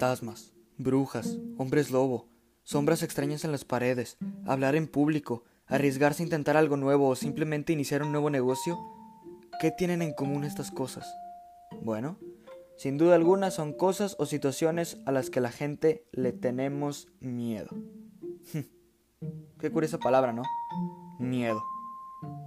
fantasmas, 0.00 0.54
brujas, 0.78 1.36
hombres 1.58 1.90
lobo, 1.90 2.26
sombras 2.62 3.02
extrañas 3.02 3.44
en 3.44 3.52
las 3.52 3.66
paredes, 3.66 4.16
hablar 4.46 4.74
en 4.74 4.88
público, 4.88 5.44
arriesgarse 5.66 6.22
a 6.22 6.24
intentar 6.24 6.56
algo 6.56 6.78
nuevo 6.78 7.06
o 7.06 7.16
simplemente 7.16 7.74
iniciar 7.74 8.02
un 8.02 8.10
nuevo 8.10 8.30
negocio, 8.30 8.78
¿qué 9.60 9.70
tienen 9.70 10.00
en 10.00 10.14
común 10.14 10.44
estas 10.44 10.70
cosas? 10.70 11.06
Bueno, 11.82 12.16
sin 12.78 12.96
duda 12.96 13.14
alguna 13.14 13.50
son 13.50 13.74
cosas 13.74 14.16
o 14.18 14.24
situaciones 14.24 14.96
a 15.04 15.12
las 15.12 15.28
que 15.28 15.42
la 15.42 15.50
gente 15.50 16.06
le 16.12 16.32
tenemos 16.32 17.08
miedo. 17.20 17.68
Qué 19.58 19.70
curiosa 19.70 19.98
palabra, 19.98 20.32
¿no? 20.32 20.44
Miedo. 21.18 21.62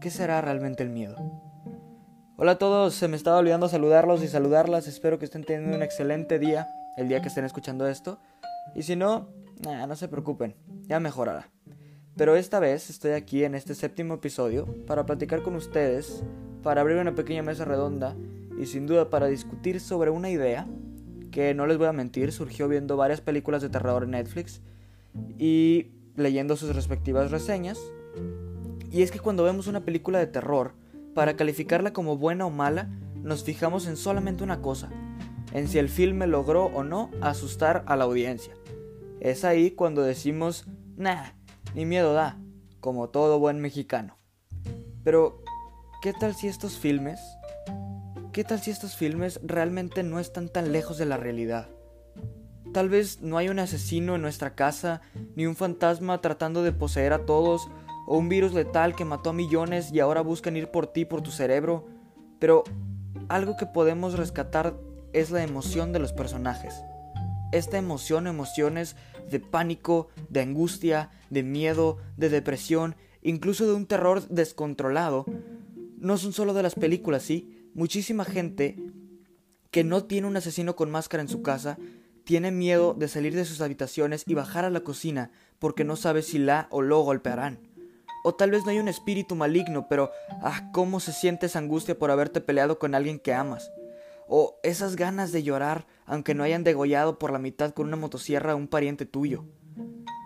¿Qué 0.00 0.08
será 0.08 0.40
realmente 0.40 0.82
el 0.82 0.88
miedo? 0.88 1.53
Hola 2.36 2.52
a 2.52 2.58
todos, 2.58 2.94
se 2.94 3.06
me 3.06 3.16
estaba 3.16 3.38
olvidando 3.38 3.68
saludarlos 3.68 4.20
y 4.24 4.26
saludarlas. 4.26 4.88
Espero 4.88 5.20
que 5.20 5.24
estén 5.24 5.44
teniendo 5.44 5.76
un 5.76 5.84
excelente 5.84 6.40
día 6.40 6.68
el 6.96 7.06
día 7.06 7.22
que 7.22 7.28
estén 7.28 7.44
escuchando 7.44 7.86
esto. 7.86 8.18
Y 8.74 8.82
si 8.82 8.96
no, 8.96 9.28
no 9.62 9.94
se 9.94 10.08
preocupen, 10.08 10.56
ya 10.88 10.98
mejorará. 10.98 11.48
Pero 12.16 12.34
esta 12.34 12.58
vez 12.58 12.90
estoy 12.90 13.12
aquí 13.12 13.44
en 13.44 13.54
este 13.54 13.76
séptimo 13.76 14.14
episodio 14.14 14.66
para 14.84 15.06
platicar 15.06 15.42
con 15.42 15.54
ustedes, 15.54 16.24
para 16.64 16.80
abrir 16.80 16.96
una 16.96 17.14
pequeña 17.14 17.44
mesa 17.44 17.64
redonda 17.64 18.16
y 18.58 18.66
sin 18.66 18.88
duda 18.88 19.10
para 19.10 19.28
discutir 19.28 19.78
sobre 19.78 20.10
una 20.10 20.28
idea 20.28 20.66
que 21.30 21.54
no 21.54 21.68
les 21.68 21.78
voy 21.78 21.86
a 21.86 21.92
mentir, 21.92 22.32
surgió 22.32 22.66
viendo 22.66 22.96
varias 22.96 23.20
películas 23.20 23.62
de 23.62 23.68
terror 23.68 24.02
en 24.02 24.10
Netflix 24.10 24.60
y 25.38 25.92
leyendo 26.16 26.56
sus 26.56 26.74
respectivas 26.74 27.30
reseñas. 27.30 27.78
Y 28.90 29.02
es 29.02 29.12
que 29.12 29.20
cuando 29.20 29.44
vemos 29.44 29.68
una 29.68 29.84
película 29.84 30.18
de 30.18 30.26
terror, 30.26 30.72
para 31.14 31.36
calificarla 31.36 31.92
como 31.92 32.16
buena 32.16 32.46
o 32.46 32.50
mala, 32.50 32.90
nos 33.22 33.44
fijamos 33.44 33.86
en 33.86 33.96
solamente 33.96 34.44
una 34.44 34.60
cosa, 34.60 34.90
en 35.52 35.68
si 35.68 35.78
el 35.78 35.88
filme 35.88 36.26
logró 36.26 36.66
o 36.66 36.84
no 36.84 37.10
asustar 37.20 37.84
a 37.86 37.96
la 37.96 38.04
audiencia. 38.04 38.54
Es 39.20 39.44
ahí 39.44 39.70
cuando 39.70 40.02
decimos, 40.02 40.66
nah, 40.96 41.30
ni 41.74 41.86
miedo 41.86 42.12
da, 42.12 42.38
como 42.80 43.08
todo 43.08 43.38
buen 43.38 43.60
mexicano. 43.60 44.18
Pero, 45.02 45.42
¿qué 46.02 46.12
tal 46.12 46.34
si 46.34 46.48
estos 46.48 46.78
filmes 46.78 47.20
¿Qué 48.34 48.42
tal 48.42 48.60
si 48.60 48.72
estos 48.72 48.96
filmes 48.96 49.38
realmente 49.44 50.02
no 50.02 50.18
están 50.18 50.48
tan 50.48 50.72
lejos 50.72 50.98
de 50.98 51.06
la 51.06 51.16
realidad? 51.16 51.68
Tal 52.72 52.88
vez 52.88 53.20
no 53.20 53.38
hay 53.38 53.48
un 53.48 53.60
asesino 53.60 54.16
en 54.16 54.22
nuestra 54.22 54.56
casa, 54.56 55.02
ni 55.36 55.46
un 55.46 55.54
fantasma 55.54 56.20
tratando 56.20 56.64
de 56.64 56.72
poseer 56.72 57.12
a 57.12 57.26
todos, 57.26 57.68
o 58.06 58.18
un 58.18 58.28
virus 58.28 58.52
letal 58.52 58.94
que 58.94 59.04
mató 59.04 59.30
a 59.30 59.34
millones 59.34 59.92
y 59.92 60.00
ahora 60.00 60.20
buscan 60.20 60.56
ir 60.56 60.70
por 60.70 60.86
ti, 60.86 61.04
por 61.04 61.22
tu 61.22 61.30
cerebro, 61.30 61.86
pero 62.38 62.64
algo 63.28 63.56
que 63.56 63.66
podemos 63.66 64.18
rescatar 64.18 64.76
es 65.12 65.30
la 65.30 65.42
emoción 65.42 65.92
de 65.92 65.98
los 65.98 66.12
personajes. 66.12 66.74
Esta 67.52 67.78
emoción, 67.78 68.26
emociones 68.26 68.96
de 69.30 69.40
pánico, 69.40 70.08
de 70.28 70.40
angustia, 70.40 71.10
de 71.30 71.42
miedo, 71.42 71.98
de 72.16 72.28
depresión, 72.28 72.96
incluso 73.22 73.66
de 73.66 73.74
un 73.74 73.86
terror 73.86 74.26
descontrolado, 74.28 75.24
no 75.98 76.18
son 76.18 76.32
solo 76.32 76.52
de 76.52 76.62
las 76.62 76.74
películas, 76.74 77.22
¿sí? 77.22 77.70
muchísima 77.74 78.24
gente 78.24 78.76
que 79.70 79.84
no 79.84 80.04
tiene 80.04 80.28
un 80.28 80.36
asesino 80.36 80.76
con 80.76 80.90
máscara 80.90 81.22
en 81.22 81.28
su 81.28 81.42
casa 81.42 81.78
tiene 82.24 82.50
miedo 82.50 82.94
de 82.94 83.08
salir 83.08 83.34
de 83.34 83.44
sus 83.44 83.60
habitaciones 83.60 84.24
y 84.26 84.34
bajar 84.34 84.64
a 84.64 84.70
la 84.70 84.80
cocina 84.80 85.30
porque 85.58 85.84
no 85.84 85.96
sabe 85.96 86.22
si 86.22 86.38
la 86.38 86.68
o 86.70 86.80
lo 86.80 87.00
golpearán. 87.00 87.73
O 88.26 88.34
tal 88.34 88.50
vez 88.50 88.64
no 88.64 88.70
hay 88.70 88.78
un 88.78 88.88
espíritu 88.88 89.34
maligno, 89.34 89.86
pero 89.86 90.10
ah, 90.42 90.70
cómo 90.72 90.98
se 90.98 91.12
siente 91.12 91.44
esa 91.44 91.58
angustia 91.58 91.98
por 91.98 92.10
haberte 92.10 92.40
peleado 92.40 92.78
con 92.78 92.94
alguien 92.94 93.18
que 93.18 93.34
amas. 93.34 93.70
O 94.26 94.58
esas 94.62 94.96
ganas 94.96 95.30
de 95.30 95.42
llorar 95.42 95.86
aunque 96.06 96.34
no 96.34 96.42
hayan 96.42 96.64
degollado 96.64 97.18
por 97.18 97.30
la 97.30 97.38
mitad 97.38 97.72
con 97.72 97.86
una 97.86 97.98
motosierra 97.98 98.52
a 98.52 98.56
un 98.56 98.66
pariente 98.66 99.04
tuyo. 99.04 99.44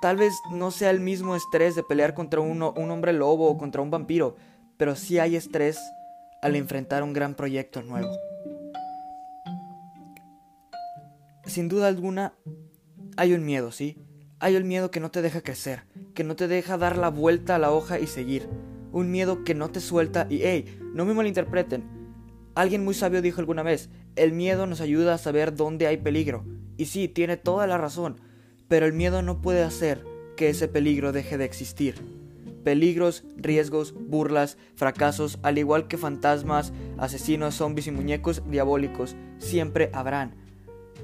Tal 0.00 0.16
vez 0.16 0.32
no 0.50 0.70
sea 0.70 0.88
el 0.88 1.00
mismo 1.00 1.36
estrés 1.36 1.74
de 1.74 1.82
pelear 1.82 2.14
contra 2.14 2.40
un 2.40 2.62
hombre 2.62 3.12
lobo 3.12 3.46
o 3.48 3.58
contra 3.58 3.82
un 3.82 3.90
vampiro, 3.90 4.36
pero 4.78 4.96
sí 4.96 5.18
hay 5.18 5.36
estrés 5.36 5.78
al 6.40 6.56
enfrentar 6.56 7.02
un 7.02 7.12
gran 7.12 7.34
proyecto 7.34 7.82
nuevo. 7.82 8.10
Sin 11.44 11.68
duda 11.68 11.88
alguna, 11.88 12.32
hay 13.18 13.34
un 13.34 13.44
miedo, 13.44 13.70
¿sí? 13.70 13.98
Hay 14.42 14.56
un 14.56 14.66
miedo 14.66 14.90
que 14.90 14.98
no 14.98 15.12
te 15.12 15.22
deja 15.22 15.40
crecer, 15.40 15.84
que 16.14 16.24
no 16.24 16.34
te 16.34 16.48
deja 16.48 16.76
dar 16.76 16.98
la 16.98 17.10
vuelta 17.10 17.54
a 17.54 17.58
la 17.60 17.70
hoja 17.70 18.00
y 18.00 18.08
seguir. 18.08 18.48
Un 18.90 19.12
miedo 19.12 19.44
que 19.44 19.54
no 19.54 19.70
te 19.70 19.78
suelta 19.78 20.26
y, 20.28 20.40
hey, 20.42 20.80
no 20.94 21.04
me 21.04 21.14
malinterpreten. 21.14 21.84
Alguien 22.56 22.84
muy 22.84 22.94
sabio 22.94 23.22
dijo 23.22 23.38
alguna 23.38 23.62
vez, 23.62 23.88
el 24.16 24.32
miedo 24.32 24.66
nos 24.66 24.80
ayuda 24.80 25.14
a 25.14 25.18
saber 25.18 25.54
dónde 25.54 25.86
hay 25.86 25.98
peligro. 25.98 26.44
Y 26.76 26.86
sí, 26.86 27.06
tiene 27.06 27.36
toda 27.36 27.68
la 27.68 27.78
razón, 27.78 28.20
pero 28.66 28.84
el 28.84 28.92
miedo 28.92 29.22
no 29.22 29.40
puede 29.40 29.62
hacer 29.62 30.04
que 30.36 30.48
ese 30.48 30.66
peligro 30.66 31.12
deje 31.12 31.38
de 31.38 31.44
existir. 31.44 31.94
Peligros, 32.64 33.22
riesgos, 33.36 33.94
burlas, 33.94 34.58
fracasos, 34.74 35.38
al 35.44 35.56
igual 35.56 35.86
que 35.86 35.98
fantasmas, 35.98 36.72
asesinos, 36.98 37.54
zombies 37.54 37.86
y 37.86 37.92
muñecos 37.92 38.42
diabólicos, 38.50 39.14
siempre 39.38 39.88
habrán. 39.92 40.34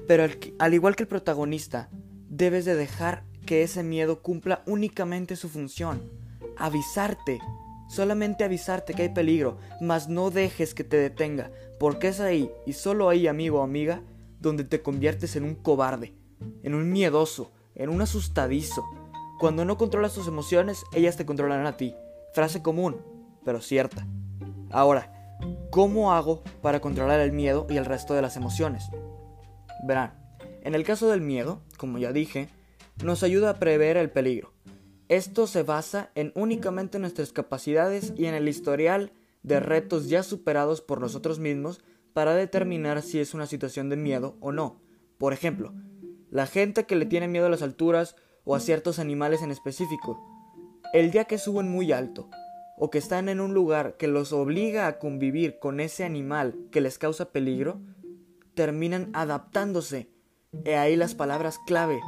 Pero 0.08 0.26
al, 0.58 0.74
igual 0.74 0.96
que 0.96 1.04
el 1.04 1.08
protagonista, 1.08 1.88
debes 2.28 2.64
de 2.64 2.74
dejar 2.74 3.27
que 3.48 3.62
ese 3.62 3.82
miedo 3.82 4.20
cumpla 4.20 4.62
únicamente 4.66 5.34
su 5.34 5.48
función. 5.48 6.02
Avisarte, 6.58 7.40
solamente 7.88 8.44
avisarte 8.44 8.92
que 8.92 9.00
hay 9.00 9.08
peligro, 9.08 9.56
mas 9.80 10.06
no 10.06 10.28
dejes 10.28 10.74
que 10.74 10.84
te 10.84 10.98
detenga, 10.98 11.50
porque 11.80 12.08
es 12.08 12.20
ahí, 12.20 12.50
y 12.66 12.74
solo 12.74 13.08
ahí, 13.08 13.26
amigo 13.26 13.60
o 13.60 13.62
amiga, 13.62 14.02
donde 14.38 14.64
te 14.64 14.82
conviertes 14.82 15.34
en 15.34 15.44
un 15.44 15.54
cobarde, 15.54 16.12
en 16.62 16.74
un 16.74 16.92
miedoso, 16.92 17.50
en 17.74 17.88
un 17.88 18.02
asustadizo, 18.02 18.84
cuando 19.40 19.64
no 19.64 19.78
controlas 19.78 20.12
tus 20.12 20.28
emociones, 20.28 20.84
ellas 20.92 21.16
te 21.16 21.24
controlan 21.24 21.64
a 21.64 21.78
ti. 21.78 21.94
Frase 22.34 22.60
común, 22.60 22.98
pero 23.46 23.62
cierta. 23.62 24.06
Ahora, 24.70 25.38
¿cómo 25.70 26.12
hago 26.12 26.42
para 26.60 26.80
controlar 26.80 27.20
el 27.20 27.32
miedo 27.32 27.66
y 27.70 27.78
el 27.78 27.86
resto 27.86 28.12
de 28.12 28.20
las 28.20 28.36
emociones? 28.36 28.90
Verán, 29.86 30.12
en 30.64 30.74
el 30.74 30.84
caso 30.84 31.08
del 31.08 31.22
miedo, 31.22 31.62
como 31.78 31.96
ya 31.96 32.12
dije, 32.12 32.50
nos 33.04 33.22
ayuda 33.22 33.50
a 33.50 33.58
prever 33.58 33.96
el 33.96 34.10
peligro. 34.10 34.52
Esto 35.08 35.46
se 35.46 35.62
basa 35.62 36.10
en 36.14 36.32
únicamente 36.34 36.98
nuestras 36.98 37.32
capacidades 37.32 38.12
y 38.16 38.26
en 38.26 38.34
el 38.34 38.48
historial 38.48 39.12
de 39.42 39.60
retos 39.60 40.08
ya 40.08 40.22
superados 40.22 40.80
por 40.80 41.00
nosotros 41.00 41.38
mismos 41.38 41.80
para 42.12 42.34
determinar 42.34 43.02
si 43.02 43.20
es 43.20 43.34
una 43.34 43.46
situación 43.46 43.88
de 43.88 43.96
miedo 43.96 44.36
o 44.40 44.52
no. 44.52 44.80
Por 45.16 45.32
ejemplo, 45.32 45.72
la 46.30 46.46
gente 46.46 46.84
que 46.84 46.96
le 46.96 47.06
tiene 47.06 47.28
miedo 47.28 47.46
a 47.46 47.50
las 47.50 47.62
alturas 47.62 48.16
o 48.44 48.54
a 48.54 48.60
ciertos 48.60 48.98
animales 48.98 49.42
en 49.42 49.50
específico. 49.50 50.20
El 50.92 51.10
día 51.10 51.24
que 51.24 51.38
suben 51.38 51.68
muy 51.68 51.92
alto 51.92 52.28
o 52.76 52.90
que 52.90 52.98
están 52.98 53.28
en 53.28 53.40
un 53.40 53.54
lugar 53.54 53.96
que 53.96 54.08
los 54.08 54.32
obliga 54.32 54.86
a 54.86 54.98
convivir 54.98 55.58
con 55.58 55.80
ese 55.80 56.04
animal 56.04 56.54
que 56.70 56.80
les 56.80 56.98
causa 56.98 57.32
peligro, 57.32 57.80
terminan 58.54 59.10
adaptándose. 59.14 60.10
He 60.64 60.76
ahí 60.76 60.96
las 60.96 61.14
palabras 61.14 61.58
clave. 61.66 62.00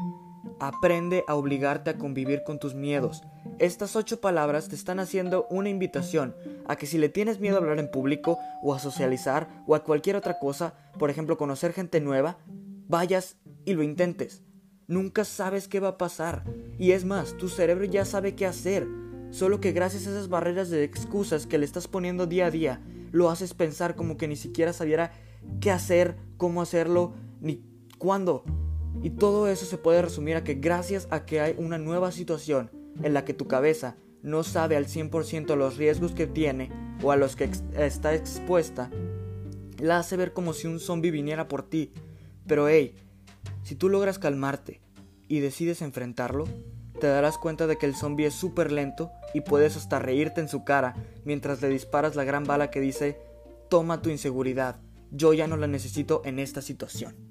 Aprende 0.61 1.25
a 1.27 1.35
obligarte 1.35 1.91
a 1.91 1.97
convivir 1.97 2.43
con 2.45 2.59
tus 2.59 2.75
miedos. 2.75 3.23
Estas 3.59 3.97
ocho 3.97 4.21
palabras 4.21 4.69
te 4.69 4.75
están 4.75 5.01
haciendo 5.01 5.47
una 5.49 5.71
invitación 5.71 6.37
a 6.67 6.77
que 6.77 6.87
si 6.87 6.99
le 6.99 7.09
tienes 7.09 7.41
miedo 7.41 7.57
a 7.57 7.61
hablar 7.61 7.79
en 7.79 7.91
público 7.91 8.39
o 8.63 8.75
a 8.75 8.79
socializar 8.79 9.49
o 9.67 9.75
a 9.75 9.85
cualquier 9.85 10.17
otra 10.17 10.39
cosa, 10.39 10.75
por 10.99 11.09
ejemplo 11.09 11.39
conocer 11.39 11.73
gente 11.73 12.01
nueva, 12.01 12.37
vayas 12.89 13.37
y 13.65 13.73
lo 13.73 13.83
intentes. 13.83 14.43
Nunca 14.87 15.25
sabes 15.25 15.67
qué 15.67 15.81
va 15.81 15.89
a 15.89 15.99
pasar. 15.99 16.45
Y 16.79 16.93
es 16.93 17.05
más, 17.05 17.37
tu 17.37 17.49
cerebro 17.49 17.85
ya 17.85 18.05
sabe 18.05 18.35
qué 18.35 18.45
hacer. 18.45 18.87
Solo 19.31 19.61
que 19.61 19.73
gracias 19.73 20.07
a 20.07 20.11
esas 20.11 20.29
barreras 20.29 20.69
de 20.69 20.85
excusas 20.85 21.47
que 21.47 21.59
le 21.59 21.65
estás 21.65 21.89
poniendo 21.89 22.27
día 22.27 22.47
a 22.47 22.51
día, 22.51 22.81
lo 23.13 23.31
haces 23.31 23.55
pensar 23.55 23.95
como 23.95 24.17
que 24.17 24.29
ni 24.29 24.37
siquiera 24.37 24.73
sabiera 24.73 25.13
qué 25.61 25.71
hacer, 25.71 26.17
cómo 26.37 26.61
hacerlo, 26.61 27.15
ni 27.41 27.65
cuándo. 27.99 28.45
Y 29.03 29.11
todo 29.11 29.49
eso 29.49 29.67
se 29.67 29.79
puede 29.79 30.03
resumir 30.03 30.37
a 30.37 30.45
que 30.45 30.55
gracias 30.55 31.09
a 31.11 31.25
que 31.25 31.41
hay 31.41 31.55
una 31.59 31.79
nueva 31.79 32.13
situación 32.13 32.71
en 33.03 33.15
la 33.15 33.25
que 33.25 33.35
tu 33.35 33.47
cabeza 33.47 33.97
no 34.23 34.43
sabe 34.43 34.77
al 34.77 34.87
100% 34.87 35.57
los 35.57 35.77
riesgos 35.77 36.13
que 36.13 36.27
tiene 36.27 36.71
o 37.03 37.13
a 37.13 37.17
los 37.17 37.37
que 37.37 37.51
está 37.77 38.15
expuesta, 38.15 38.91
la 39.79 39.99
hace 39.99 40.17
ver 40.17 40.33
como 40.33 40.53
si 40.53 40.67
un 40.67 40.81
zombie 40.81 41.11
viniera 41.11 41.49
por 41.49 41.63
ti. 41.63 41.93
Pero 42.47 42.69
hey, 42.69 42.95
si 43.63 43.75
tú 43.75 43.89
logras 43.89 44.19
calmarte 44.19 44.81
y 45.29 45.41
decides 45.41 45.81
enfrentarlo, 45.81 46.45
te 47.01 47.07
darás 47.07 47.39
cuenta 47.39 47.67
de 47.67 47.79
que 47.79 47.87
el 47.87 47.95
zombie 47.95 48.27
es 48.27 48.35
súper 48.35 48.71
lento 48.71 49.11
y 49.33 49.41
puedes 49.41 49.77
hasta 49.77 49.99
reírte 49.99 50.41
en 50.41 50.49
su 50.49 50.65
cara 50.65 50.97
mientras 51.25 51.63
le 51.63 51.69
disparas 51.69 52.15
la 52.15 52.25
gran 52.25 52.45
bala 52.45 52.71
que 52.71 52.81
dice, 52.81 53.19
toma 53.71 54.03
tu 54.03 54.11
inseguridad, 54.11 54.81
yo 55.11 55.33
ya 55.33 55.47
no 55.47 55.57
la 55.57 55.67
necesito 55.67 56.21
en 56.25 56.39
esta 56.39 56.61
situación. 56.61 57.30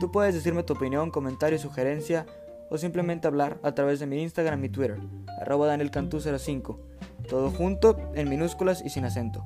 Tú 0.00 0.12
puedes 0.12 0.34
decirme 0.34 0.62
tu 0.62 0.74
opinión, 0.74 1.10
comentario, 1.10 1.58
sugerencia 1.58 2.26
o 2.70 2.78
simplemente 2.78 3.26
hablar 3.26 3.58
a 3.62 3.74
través 3.74 3.98
de 3.98 4.06
mi 4.06 4.22
Instagram 4.22 4.64
y 4.64 4.68
Twitter, 4.68 4.98
arroba 5.40 5.66
danielcantú05, 5.66 6.78
todo 7.28 7.50
junto, 7.50 7.98
en 8.14 8.28
minúsculas 8.28 8.82
y 8.84 8.90
sin 8.90 9.04
acento. 9.04 9.44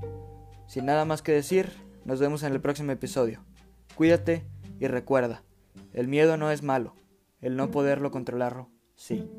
Sin 0.66 0.84
nada 0.84 1.04
más 1.04 1.22
que 1.22 1.32
decir, 1.32 1.72
nos 2.04 2.20
vemos 2.20 2.42
en 2.42 2.52
el 2.52 2.60
próximo 2.60 2.92
episodio. 2.92 3.40
Cuídate 3.96 4.44
y 4.78 4.86
recuerda, 4.86 5.42
el 5.92 6.08
miedo 6.08 6.36
no 6.36 6.50
es 6.50 6.62
malo, 6.62 6.94
el 7.40 7.56
no 7.56 7.70
poderlo 7.70 8.10
controlarlo, 8.10 8.68
sí. 8.94 9.30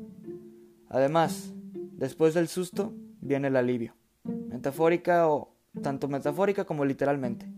Además, 0.88 1.52
después 1.92 2.34
del 2.34 2.48
susto 2.48 2.92
viene 3.20 3.48
el 3.48 3.56
alivio, 3.56 3.94
metafórica 4.24 5.28
o 5.28 5.54
tanto 5.82 6.08
metafórica 6.08 6.64
como 6.64 6.84
literalmente. 6.84 7.48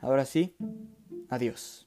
Ahora 0.00 0.26
sí, 0.26 0.54
adiós. 1.28 1.83